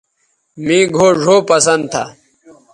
مے 0.65 0.77
گھؤ 0.95 1.07
ڙھؤ 1.21 1.35
پسند 1.51 1.83
تھا 1.91 2.03